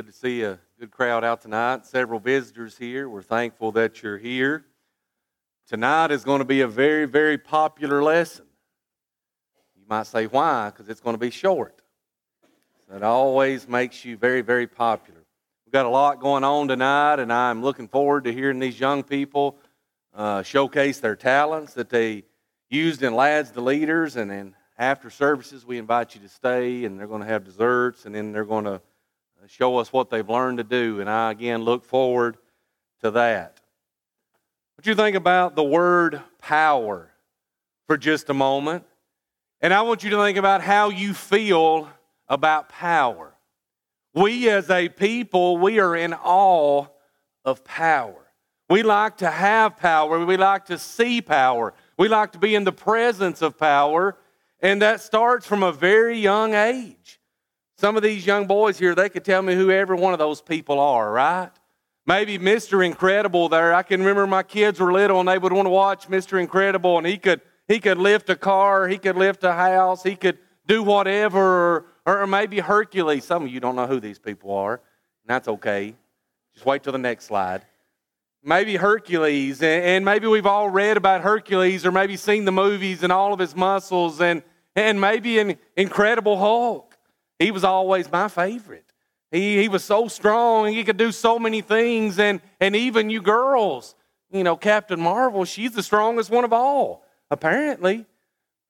[0.00, 1.84] Good to see a good crowd out tonight.
[1.84, 3.06] Several visitors here.
[3.06, 4.64] We're thankful that you're here.
[5.68, 8.46] Tonight is going to be a very, very popular lesson.
[9.76, 10.70] You might say, why?
[10.70, 11.82] Because it's going to be short.
[12.88, 15.20] So it always makes you very, very popular.
[15.66, 19.02] We've got a lot going on tonight, and I'm looking forward to hearing these young
[19.02, 19.58] people
[20.14, 22.24] uh, showcase their talents that they
[22.70, 24.16] used in Lads to Leaders.
[24.16, 28.06] And then after services, we invite you to stay, and they're going to have desserts,
[28.06, 28.80] and then they're going to
[29.42, 31.00] Uh, show us what they've learned to do.
[31.00, 32.36] And I again look forward
[33.00, 33.60] to that.
[34.74, 37.10] What you think about the word power
[37.86, 38.84] for just a moment?
[39.60, 41.88] And I want you to think about how you feel
[42.28, 43.34] about power.
[44.14, 46.86] We as a people, we are in awe
[47.44, 48.32] of power.
[48.68, 50.24] We like to have power.
[50.24, 51.72] We like to see power.
[51.98, 54.16] We like to be in the presence of power.
[54.60, 57.19] And that starts from a very young age.
[57.80, 60.42] Some of these young boys here, they could tell me who every one of those
[60.42, 61.48] people are, right?
[62.04, 62.84] Maybe Mr.
[62.84, 63.72] Incredible there.
[63.72, 66.38] I can remember my kids were little and they would want to watch Mr.
[66.38, 70.14] Incredible and he could he could lift a car, he could lift a house, he
[70.14, 73.24] could do whatever, or, or maybe Hercules.
[73.24, 75.94] Some of you don't know who these people are, and that's okay.
[76.52, 77.62] Just wait till the next slide.
[78.44, 83.02] Maybe Hercules, and, and maybe we've all read about Hercules, or maybe seen the movies
[83.02, 84.42] and all of his muscles, and,
[84.76, 86.89] and maybe an Incredible Hulk.
[87.40, 88.84] He was always my favorite.
[89.32, 93.08] He, he was so strong, and he could do so many things, and, and even
[93.08, 93.94] you girls,
[94.30, 98.04] you know, Captain Marvel, she's the strongest one of all, apparently.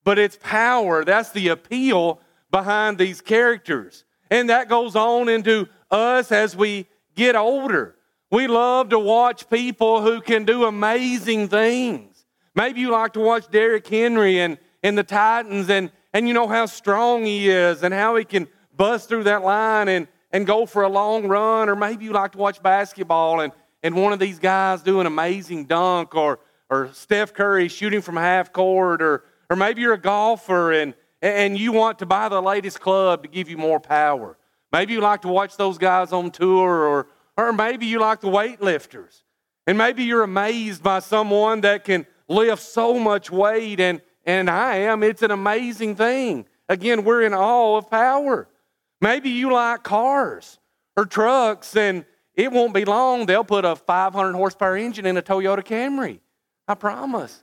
[0.05, 4.05] But it's power, that's the appeal behind these characters.
[4.31, 7.97] And that goes on into us as we get older.
[8.31, 12.25] We love to watch people who can do amazing things.
[12.55, 16.47] Maybe you like to watch Derrick Henry and, and the Titans, and, and you know
[16.47, 18.47] how strong he is and how he can
[18.81, 22.33] bust through that line and, and go for a long run, or maybe you like
[22.33, 26.39] to watch basketball and, and one of these guys do an amazing dunk, or,
[26.70, 31.58] or Steph Curry shooting from half court, or, or maybe you're a golfer and, and
[31.58, 34.39] you want to buy the latest club to give you more power.
[34.73, 38.29] Maybe you like to watch those guys on tour, or, or maybe you like the
[38.29, 39.24] weightlifters.
[39.67, 44.77] And maybe you're amazed by someone that can lift so much weight, and, and I
[44.77, 45.02] am.
[45.02, 46.47] It's an amazing thing.
[46.67, 48.48] Again, we're in awe of power.
[49.00, 50.58] Maybe you like cars
[50.96, 53.27] or trucks, and it won't be long.
[53.27, 56.20] They'll put a 500 horsepower engine in a Toyota Camry.
[56.68, 57.42] I promise.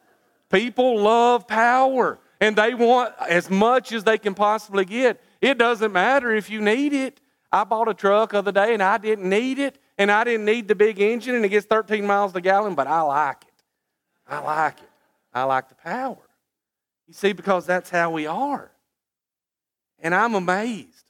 [0.51, 5.21] People love power, and they want as much as they can possibly get.
[5.41, 7.19] It doesn't matter if you need it.
[7.51, 10.45] I bought a truck the other day, and I didn't need it, and I didn't
[10.45, 13.63] need the big engine, and it gets 13 miles a gallon, but I like it.
[14.27, 14.89] I like it.
[15.33, 16.17] I like the power.
[17.07, 18.71] You see, because that's how we are.
[19.99, 21.06] And I'm amazed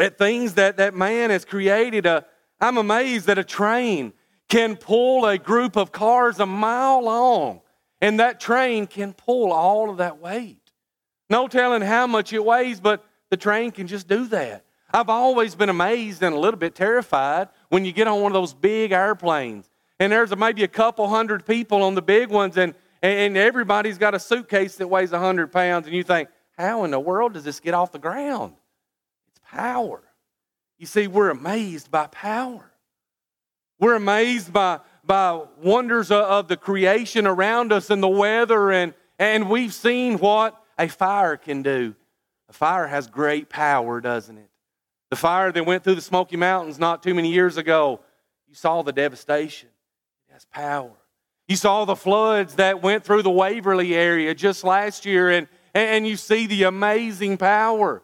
[0.00, 2.06] at things that that man has created.
[2.06, 2.24] A,
[2.60, 4.12] I'm amazed that a train
[4.48, 7.60] can pull a group of cars a mile long,
[8.00, 10.72] and that train can pull all of that weight.
[11.28, 14.64] No telling how much it weighs, but the train can just do that.
[14.92, 18.34] I've always been amazed and a little bit terrified when you get on one of
[18.34, 22.74] those big airplanes and there's maybe a couple hundred people on the big ones and,
[23.02, 26.28] and everybody's got a suitcase that weighs 100 pounds and you think,
[26.58, 28.54] how in the world does this get off the ground?
[29.50, 30.02] Power.
[30.78, 32.70] You see, we're amazed by power.
[33.78, 39.48] We're amazed by, by wonders of the creation around us and the weather, and, and
[39.48, 41.94] we've seen what a fire can do.
[42.48, 44.50] A fire has great power, doesn't it?
[45.10, 48.00] The fire that went through the Smoky Mountains not too many years ago,
[48.48, 49.68] you saw the devastation.
[50.28, 50.92] It has power.
[51.48, 56.06] You saw the floods that went through the Waverly area just last year, and, and
[56.06, 58.02] you see the amazing power.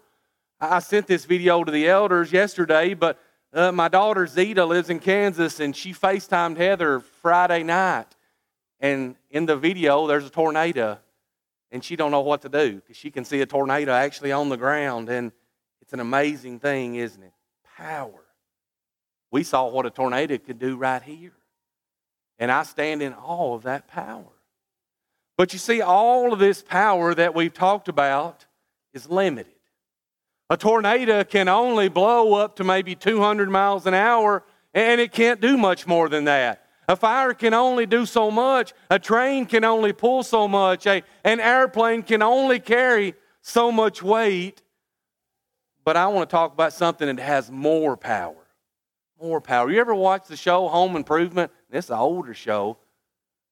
[0.60, 3.20] I sent this video to the elders yesterday, but
[3.52, 8.06] uh, my daughter Zeta lives in Kansas, and she FaceTimed Heather Friday night.
[8.80, 10.98] And in the video, there's a tornado,
[11.70, 14.48] and she don't know what to do because she can see a tornado actually on
[14.48, 15.30] the ground, and
[15.82, 17.32] it's an amazing thing, isn't it?
[17.76, 18.24] Power.
[19.30, 21.32] We saw what a tornado could do right here,
[22.38, 24.24] and I stand in awe of that power.
[25.36, 28.46] But you see, all of this power that we've talked about
[28.94, 29.52] is limited.
[30.48, 35.40] A tornado can only blow up to maybe 200 miles an hour, and it can't
[35.40, 36.66] do much more than that.
[36.88, 38.72] A fire can only do so much.
[38.90, 40.86] A train can only pull so much.
[40.86, 44.62] A, an airplane can only carry so much weight.
[45.84, 48.46] But I want to talk about something that has more power.
[49.20, 49.68] More power.
[49.70, 51.50] You ever watch the show Home Improvement?
[51.70, 52.78] This is an older show.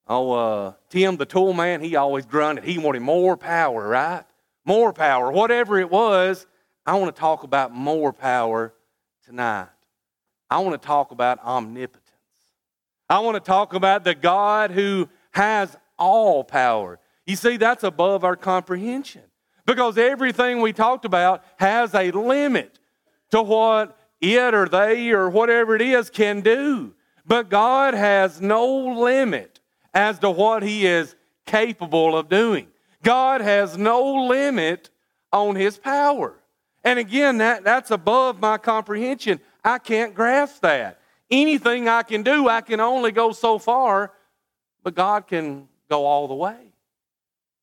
[0.07, 2.65] Oh, uh, Tim the tool man, he always grunted.
[2.65, 4.25] He wanted more power, right?
[4.65, 5.33] More power.
[5.33, 6.47] Whatever it was,
[6.87, 8.75] I want to talk about more power
[9.25, 9.69] tonight.
[10.51, 12.03] I want to talk about omnipotence.
[13.09, 16.99] I want to talk about the God who has all power.
[17.27, 19.23] You see, that's above our comprehension
[19.67, 22.79] because everything we talked about has a limit
[23.31, 26.95] to what it or they or whatever it is can do.
[27.27, 28.67] But God has no
[29.01, 29.61] limit
[29.95, 31.15] as to what He is
[31.47, 32.69] capable of doing.
[33.03, 34.91] God has no limit
[35.33, 36.35] on His power.
[36.85, 39.41] And again, that, that's above my comprehension.
[39.65, 41.01] I can't grasp that.
[41.31, 44.13] Anything I can do, I can only go so far,
[44.83, 46.75] but God can go all the way.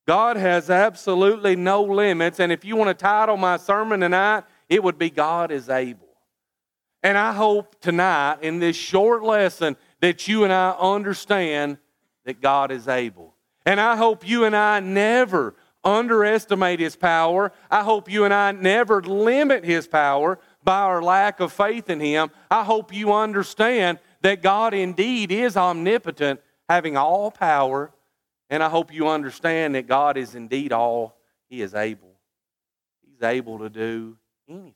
[0.08, 2.40] God has absolutely no limits.
[2.40, 6.08] And if you want to title my sermon tonight, it would be God is able.
[7.04, 11.78] And I hope tonight in this short lesson that you and I understand
[12.26, 13.36] that God is able.
[13.66, 17.52] And I hope you and I never underestimate His power.
[17.70, 22.00] I hope you and I never limit His power by our lack of faith in
[22.00, 22.32] Him.
[22.50, 26.40] I hope you understand that God indeed is omnipotent,
[26.70, 27.92] having all power.
[28.50, 31.18] And I hope you understand that God is indeed all
[31.50, 32.16] He is able.
[33.02, 34.18] He's able to do
[34.48, 34.74] anything,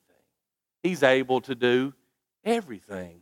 [0.82, 1.94] He's able to do
[2.44, 3.22] everything.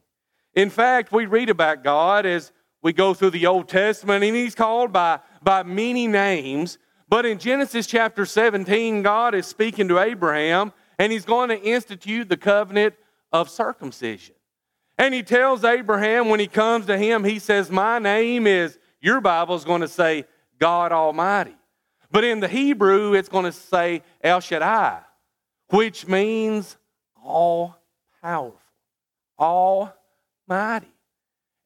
[0.53, 2.51] In fact, we read about God as
[2.83, 6.77] we go through the Old Testament, and He's called by, by many names.
[7.13, 12.27] But in Genesis chapter 17, God is speaking to Abraham, and He's going to institute
[12.27, 12.95] the covenant
[13.31, 14.33] of circumcision.
[14.97, 19.21] And He tells Abraham when he comes to him, He says, My name is, your
[19.21, 20.25] Bible is going to say,
[20.57, 21.55] God Almighty.
[22.09, 25.01] But in the Hebrew, it's going to say El Shaddai,
[25.69, 26.77] which means
[27.23, 27.77] all
[28.23, 28.59] powerful.
[29.37, 30.91] Almighty.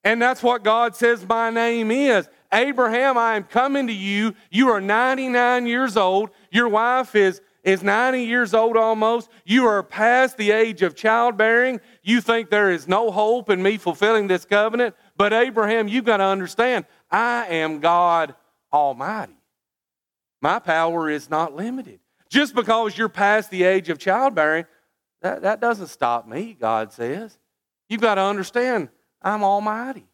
[0.03, 2.27] And that's what God says my name is.
[2.53, 4.33] Abraham, I am coming to you.
[4.49, 6.29] You are 99 years old.
[6.51, 9.29] Your wife is, is 90 years old almost.
[9.45, 11.81] You are past the age of childbearing.
[12.03, 14.95] You think there is no hope in me fulfilling this covenant.
[15.17, 18.35] But Abraham, you've got to understand, I am God
[18.71, 19.37] Almighty.
[20.41, 21.99] My power is not limited.
[22.29, 24.65] Just because you're past the age of childbearing,
[25.21, 27.37] that, that doesn't stop me, God says.
[27.89, 28.89] You've got to understand,
[29.21, 30.05] I'm almighty.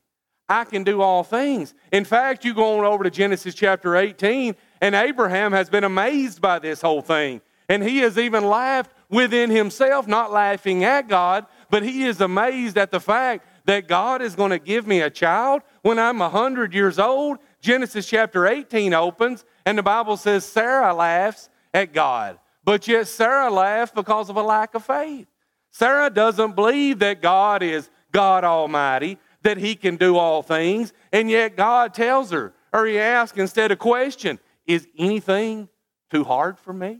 [0.53, 1.73] I can do all things.
[1.91, 6.41] In fact, you go on over to Genesis chapter 18, and Abraham has been amazed
[6.41, 7.41] by this whole thing.
[7.67, 12.77] And he has even laughed within himself, not laughing at God, but he is amazed
[12.77, 16.73] at the fact that God is going to give me a child when I'm 100
[16.73, 17.39] years old.
[17.59, 22.37] Genesis chapter 18 opens, and the Bible says Sarah laughs at God.
[22.63, 25.27] But yet, Sarah laughed because of a lack of faith.
[25.71, 31.29] Sarah doesn't believe that God is God Almighty, that He can do all things, and
[31.29, 35.69] yet God tells her, or He asks instead a question, Is anything
[36.09, 36.99] too hard for me?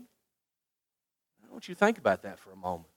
[1.42, 2.88] I want you to think about that for a moment.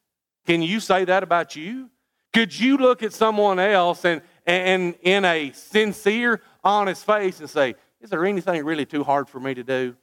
[0.46, 1.90] Can you say that about you?
[2.34, 7.76] Could you look at someone else and, and in a sincere, honest face and say,
[8.02, 9.96] Is there anything really too hard for me to do?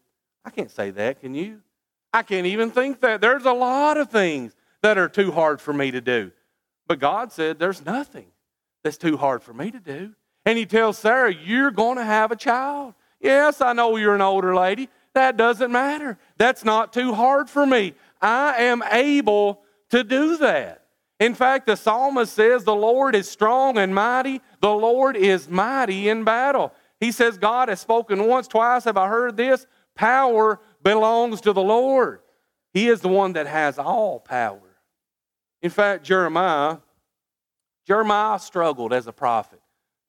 [0.44, 1.60] I can't say that, can you?
[2.12, 3.20] I can't even think that.
[3.20, 6.30] There's a lot of things that are too hard for me to do.
[6.86, 8.26] But God said, There's nothing
[8.84, 10.12] that's too hard for me to do.
[10.46, 12.94] And He tells Sarah, You're going to have a child.
[13.20, 14.88] Yes, I know you're an older lady.
[15.14, 16.18] That doesn't matter.
[16.36, 17.94] That's not too hard for me.
[18.20, 20.84] I am able to do that.
[21.20, 24.42] In fact, the psalmist says, The Lord is strong and mighty.
[24.60, 26.72] The Lord is mighty in battle.
[27.00, 29.66] He says, God has spoken once, twice have I heard this.
[29.94, 32.20] Power belongs to the Lord.
[32.72, 34.60] He is the one that has all power.
[35.62, 36.78] In fact, Jeremiah,
[37.86, 39.60] Jeremiah struggled as a prophet.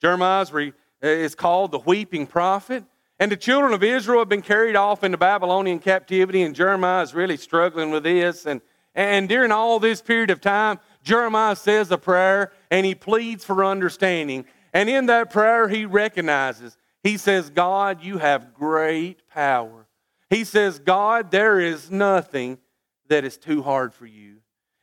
[0.01, 0.45] Jeremiah
[1.01, 2.83] is called the weeping prophet.
[3.19, 7.13] And the children of Israel have been carried off into Babylonian captivity, and Jeremiah is
[7.13, 8.45] really struggling with this.
[8.45, 8.59] And,
[8.93, 13.63] and during all this period of time, Jeremiah says a prayer and he pleads for
[13.63, 14.45] understanding.
[14.73, 19.87] And in that prayer, he recognizes, he says, God, you have great power.
[20.29, 22.57] He says, God, there is nothing
[23.07, 24.37] that is too hard for you.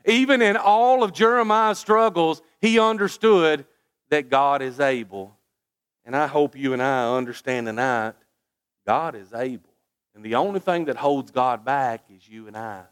[0.05, 3.65] Even in all of Jeremiah's struggles, he understood
[4.11, 5.37] that God is able.
[6.05, 8.15] And I hope you and I understand tonight
[8.87, 9.71] God is able.
[10.15, 12.83] And the only thing that holds God back is you and I.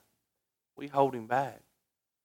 [0.76, 1.61] We hold him back.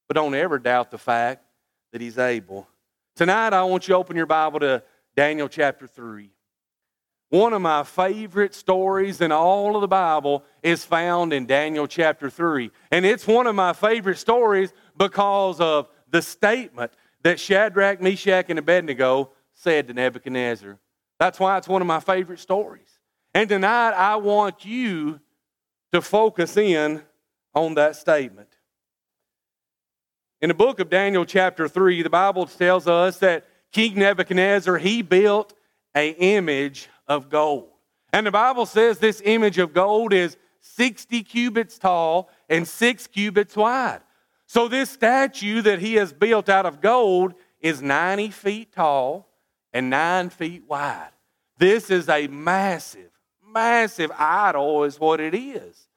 [0.08, 1.44] But don't ever doubt the fact
[1.92, 2.68] that he's able.
[3.16, 4.84] Tonight, I want you to open your Bible to
[5.16, 6.30] Daniel chapter 3.
[7.36, 12.30] One of my favorite stories in all of the Bible is found in Daniel chapter
[12.30, 12.72] 3.
[12.92, 18.58] And it's one of my favorite stories because of the statement that Shadrach, Meshach, and
[18.58, 20.80] Abednego said to Nebuchadnezzar.
[21.20, 22.88] That's why it's one of my favorite stories.
[23.34, 25.20] And tonight, I want you
[25.92, 27.04] to focus in
[27.54, 28.56] on that statement.
[30.42, 35.02] In the book of Daniel, chapter 3, the Bible tells us that King Nebuchadnezzar, he
[35.02, 35.54] built
[35.94, 37.70] an image of gold.
[38.14, 43.56] And the Bible says this image of gold is 60 cubits tall and six cubits
[43.56, 44.02] wide.
[44.48, 49.28] So, this statue that he has built out of gold is 90 feet tall
[49.74, 51.10] and nine feet wide.
[51.58, 53.10] This is a massive,
[53.46, 55.88] massive idol, is what it is.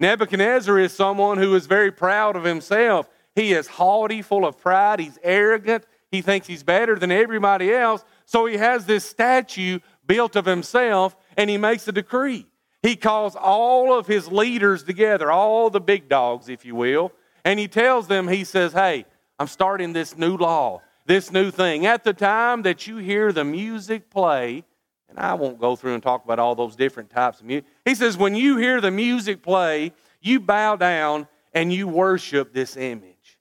[0.00, 3.08] Nebuchadnezzar is someone who is very proud of himself.
[3.34, 8.04] He is haughty, full of pride, he's arrogant, he thinks he's better than everybody else.
[8.26, 12.46] So he has this statue built of himself and he makes a decree.
[12.82, 17.12] He calls all of his leaders together, all the big dogs, if you will,
[17.44, 19.04] and he tells them, he says, Hey,
[19.38, 21.86] I'm starting this new law, this new thing.
[21.86, 24.64] At the time that you hear the music play,
[25.08, 27.66] and I won't go through and talk about all those different types of music.
[27.84, 32.76] He says, when you hear the music play, you bow down and you worship this
[32.76, 33.38] image.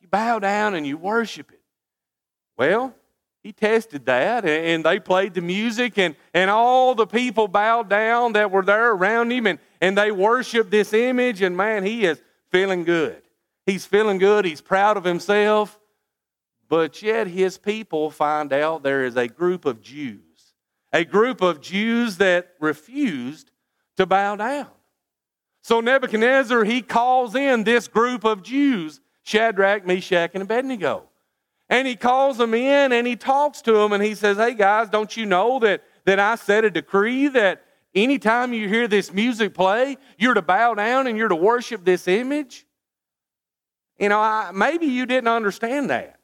[0.00, 1.62] You bow down and you worship it.
[2.58, 2.94] Well,
[3.42, 8.32] he tested that and they played the music and, and all the people bowed down
[8.32, 12.20] that were there around him and, and they worshiped this image and man he is
[12.50, 13.22] feeling good.
[13.64, 14.44] He's feeling good.
[14.44, 15.78] He's proud of himself.
[16.68, 20.22] But yet his people find out there is a group of jews
[20.92, 23.50] a group of jews that refused
[23.96, 24.68] to bow down.
[25.62, 31.07] So nebuchadnezzar he calls in this group of jews shadrach meshach and abednego
[31.68, 34.88] and he calls them in and he talks to them and he says, Hey guys,
[34.88, 39.54] don't you know that, that I set a decree that anytime you hear this music
[39.54, 42.66] play, you're to bow down and you're to worship this image?
[43.98, 46.18] You know, I, maybe you didn't understand that.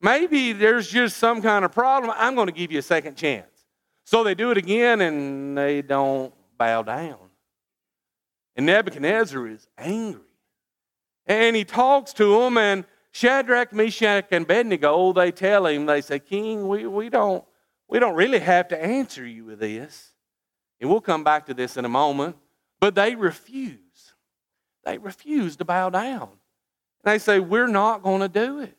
[0.00, 2.12] Maybe there's just some kind of problem.
[2.16, 3.48] I'm going to give you a second chance.
[4.04, 7.16] So they do it again and they don't bow down.
[8.54, 10.20] And Nebuchadnezzar is angry.
[11.26, 12.84] And he talks to them and
[13.16, 17.42] Shadrach, Meshach, and Abednego, oh, they tell him, they say, King, we, we, don't,
[17.88, 20.12] we don't really have to answer you with this.
[20.82, 22.36] And we'll come back to this in a moment.
[22.78, 24.12] But they refuse.
[24.84, 26.28] They refuse to bow down.
[26.28, 28.76] And they say, We're not going to do it.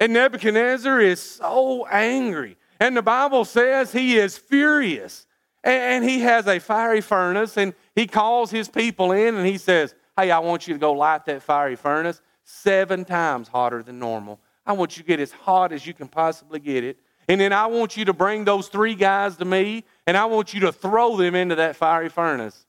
[0.00, 2.56] And Nebuchadnezzar is so angry.
[2.80, 5.24] And the Bible says he is furious.
[5.62, 9.94] And he has a fiery furnace, and he calls his people in and he says,
[10.16, 12.20] Hey, I want you to go light that fiery furnace
[12.52, 14.38] seven times hotter than normal.
[14.66, 16.98] I want you to get as hot as you can possibly get it.
[17.28, 20.52] And then I want you to bring those three guys to me, and I want
[20.52, 22.66] you to throw them into that fiery furnace.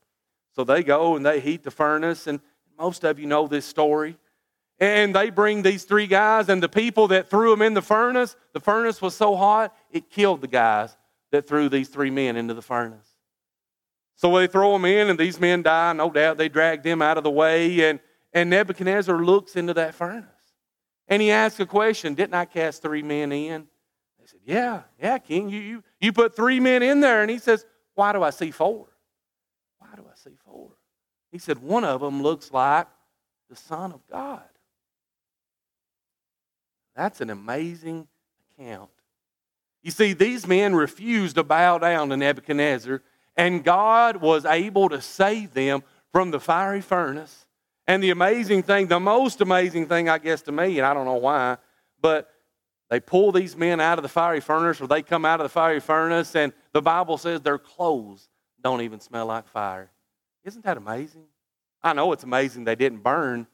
[0.55, 2.39] So they go and they heat the furnace, and
[2.79, 4.17] most of you know this story.
[4.79, 8.35] And they bring these three guys, and the people that threw them in the furnace,
[8.53, 10.95] the furnace was so hot, it killed the guys
[11.31, 13.07] that threw these three men into the furnace.
[14.15, 15.93] So they throw them in, and these men die.
[15.93, 17.99] No doubt they drag them out of the way, and
[18.33, 20.25] and Nebuchadnezzar looks into that furnace.
[21.07, 23.67] And he asks a question Didn't I cast three men in?
[24.19, 25.49] They said, Yeah, yeah, King.
[25.49, 27.21] You, you, you put three men in there.
[27.21, 28.87] And he says, Why do I see four?
[29.79, 30.71] Why do I see four?
[31.31, 32.87] He said, One of them looks like
[33.49, 34.41] the Son of God.
[36.95, 38.07] That's an amazing
[38.57, 38.89] account.
[39.81, 43.01] You see, these men refused to bow down to Nebuchadnezzar,
[43.35, 47.45] and God was able to save them from the fiery furnace
[47.87, 51.05] and the amazing thing, the most amazing thing, I guess, to me, and I don't
[51.05, 51.57] know why,
[52.01, 52.29] but
[52.89, 55.49] they pull these men out of the fiery furnace, or they come out of the
[55.49, 58.29] fiery furnace, and the Bible says their clothes
[58.61, 59.91] don't even smell like fire.
[60.43, 61.25] Isn't that amazing?
[61.81, 63.47] I know it's amazing they didn't burn.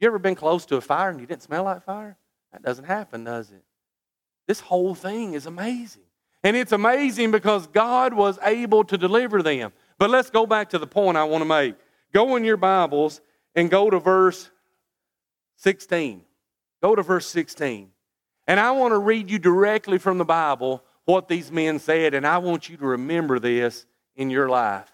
[0.00, 2.16] You ever been close to a fire and you didn't smell like fire?
[2.52, 3.62] That doesn't happen, does it?
[4.48, 6.02] This whole thing is amazing.
[6.42, 9.72] And it's amazing because God was able to deliver them.
[9.98, 11.76] But let's go back to the point I want to make.
[12.12, 13.20] Go in your Bibles
[13.54, 14.50] and go to verse
[15.56, 16.22] 16.
[16.82, 17.90] Go to verse 16.
[18.46, 22.26] And I want to read you directly from the Bible what these men said, and
[22.26, 24.90] I want you to remember this in your life.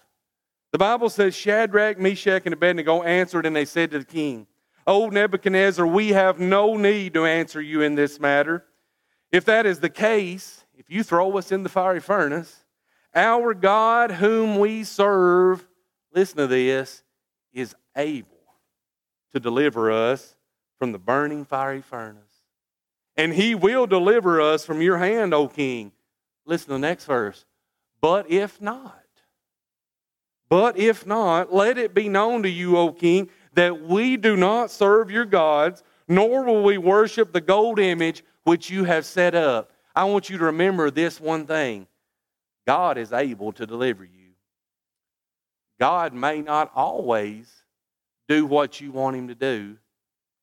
[0.71, 4.47] The Bible says Shadrach, Meshach, and Abednego answered, and they said to the king,
[4.85, 8.65] O Nebuchadnezzar, we have no need to answer you in this matter.
[9.31, 12.63] If that is the case, if you throw us in the fiery furnace,
[13.13, 15.67] our God whom we serve,
[16.13, 17.03] listen to this,
[17.53, 18.36] is able
[19.33, 20.35] to deliver us
[20.79, 22.23] from the burning fiery furnace.
[23.15, 25.91] And he will deliver us from your hand, O king.
[26.45, 27.45] Listen to the next verse.
[27.99, 29.03] But if not,
[30.49, 34.71] but if not, let it be known to you, O king, that we do not
[34.71, 39.71] serve your gods, nor will we worship the gold image which you have set up.
[39.95, 41.87] I want you to remember this one thing
[42.65, 44.33] God is able to deliver you.
[45.79, 47.51] God may not always
[48.27, 49.77] do what you want him to do,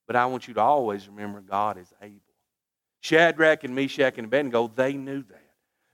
[0.07, 2.21] But I want you to always remember God is able.
[3.01, 5.41] Shadrach and Meshach and Abednego, they knew that.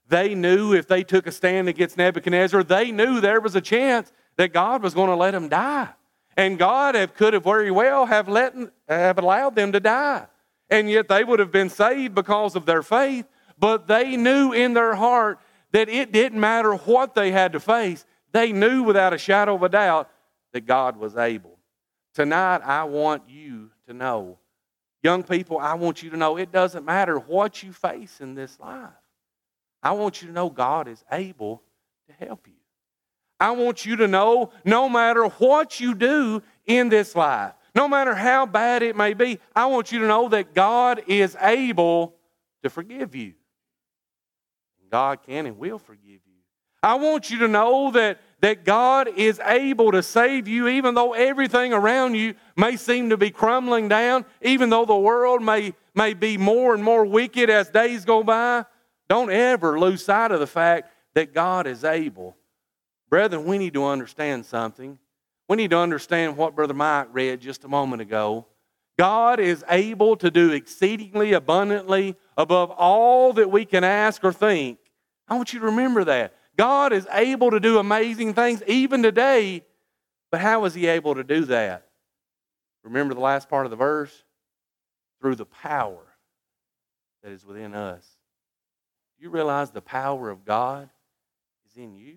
[0.08, 4.12] They knew if they took a stand against Nebuchadnezzar, they knew there was a chance
[4.36, 5.88] that God was going to let them die.
[6.36, 8.54] And God have, could have very well have, let,
[8.88, 10.26] have allowed them to die.
[10.68, 13.26] And yet they would have been saved because of their faith.
[13.58, 15.38] But they knew in their heart
[15.72, 18.04] that it didn't matter what they had to face.
[18.32, 20.10] They knew without a shadow of a doubt
[20.52, 21.58] that God was able.
[22.14, 24.38] Tonight, I want you to know
[25.02, 28.60] Young people, I want you to know it doesn't matter what you face in this
[28.60, 28.90] life.
[29.82, 31.62] I want you to know God is able
[32.06, 32.54] to help you.
[33.38, 38.14] I want you to know no matter what you do in this life, no matter
[38.14, 42.16] how bad it may be, I want you to know that God is able
[42.62, 43.32] to forgive you.
[44.90, 46.40] God can and will forgive you.
[46.82, 51.12] I want you to know that that God is able to save you even though
[51.12, 56.14] everything around you may seem to be crumbling down, even though the world may, may
[56.14, 58.64] be more and more wicked as days go by.
[59.08, 62.36] Don't ever lose sight of the fact that God is able.
[63.10, 64.98] Brethren, we need to understand something.
[65.48, 68.46] We need to understand what Brother Mike read just a moment ago.
[68.96, 74.78] God is able to do exceedingly abundantly above all that we can ask or think.
[75.28, 76.34] I want you to remember that.
[76.60, 79.64] God is able to do amazing things even today,
[80.30, 81.86] but how is He able to do that?
[82.84, 84.24] Remember the last part of the verse?
[85.22, 86.04] Through the power
[87.22, 88.06] that is within us.
[89.16, 90.90] Do you realize the power of God
[91.66, 92.16] is in you?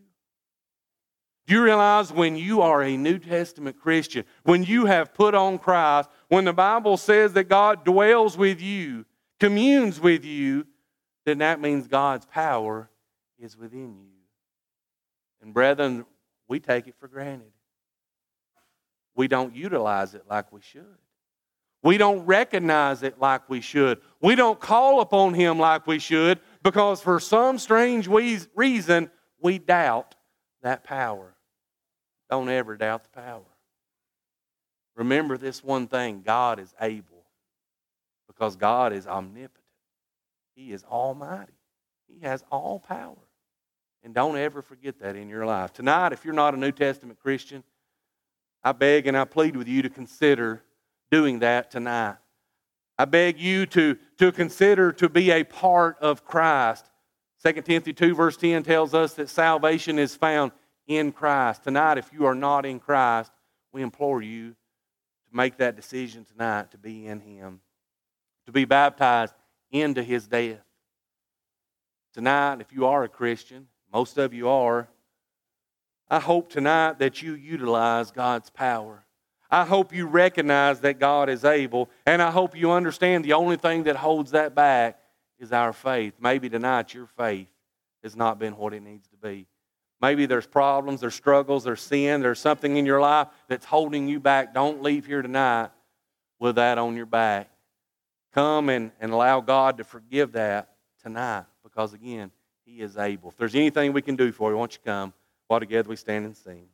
[1.48, 5.58] Do you realize when you are a New Testament Christian, when you have put on
[5.58, 9.06] Christ, when the Bible says that God dwells with you,
[9.40, 10.68] communes with you,
[11.26, 12.90] then that means God's power
[13.40, 14.13] is within you.
[15.44, 16.06] And brethren,
[16.48, 17.52] we take it for granted.
[19.16, 20.98] We don't utilize it like we should.
[21.84, 24.00] We don't recognize it like we should.
[24.22, 30.16] We don't call upon Him like we should because for some strange reason we doubt
[30.62, 31.36] that power.
[32.30, 33.44] Don't ever doubt the power.
[34.96, 37.26] Remember this one thing God is able
[38.28, 39.60] because God is omnipotent,
[40.56, 41.52] He is almighty,
[42.08, 43.18] He has all power.
[44.04, 45.72] And don't ever forget that in your life.
[45.72, 47.64] Tonight, if you're not a New Testament Christian,
[48.64, 50.62] I beg and I plead with you to consider
[51.10, 52.18] doing that tonight.
[52.98, 56.90] I beg you to, to consider to be a part of Christ.
[57.44, 60.52] 2 Timothy 2, verse 10 tells us that salvation is found
[60.88, 61.64] in Christ.
[61.64, 63.32] Tonight, if you are not in Christ,
[63.72, 67.62] we implore you to make that decision tonight to be in Him,
[68.46, 69.34] to be baptized
[69.72, 70.62] into His death.
[72.14, 74.88] Tonight, if you are a Christian, most of you are.
[76.10, 79.06] I hope tonight that you utilize God's power.
[79.50, 83.56] I hope you recognize that God is able, and I hope you understand the only
[83.56, 85.00] thing that holds that back
[85.38, 86.16] is our faith.
[86.20, 87.48] Maybe tonight your faith
[88.02, 89.46] has not been what it needs to be.
[90.02, 94.20] Maybe there's problems, there's struggles, there's sin, there's something in your life that's holding you
[94.20, 94.54] back.
[94.54, 95.70] Don't leave here tonight
[96.40, 97.50] with that on your back.
[98.34, 102.32] Come and, and allow God to forgive that tonight because, again,
[102.66, 103.30] he is able.
[103.30, 105.14] If there's anything we can do for you, won't you come
[105.48, 106.68] while together we stand and sing?